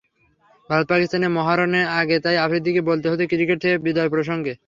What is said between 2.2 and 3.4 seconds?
তাই আফ্রিদিকে বলতে হলো